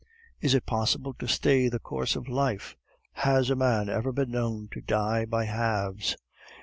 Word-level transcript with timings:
Is 0.41 0.55
it 0.55 0.65
possible 0.65 1.13
to 1.19 1.27
stay 1.27 1.69
the 1.69 1.77
course 1.77 2.15
of 2.15 2.27
life? 2.27 2.75
Has 3.11 3.51
a 3.51 3.55
man 3.55 3.87
ever 3.87 4.11
been 4.11 4.31
known 4.31 4.67
to 4.73 4.81
die 4.81 5.25
by 5.25 5.45
halves? 5.45 6.17